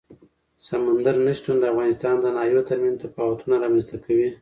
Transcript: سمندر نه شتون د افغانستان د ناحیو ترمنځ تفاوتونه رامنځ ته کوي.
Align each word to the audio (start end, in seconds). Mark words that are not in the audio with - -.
سمندر 0.67 1.15
نه 1.25 1.33
شتون 1.37 1.55
د 1.59 1.63
افغانستان 1.73 2.15
د 2.19 2.25
ناحیو 2.37 2.67
ترمنځ 2.69 2.95
تفاوتونه 3.03 3.55
رامنځ 3.61 3.85
ته 3.89 3.97
کوي. 4.05 4.29